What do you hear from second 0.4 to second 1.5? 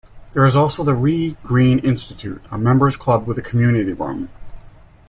is also the Wrea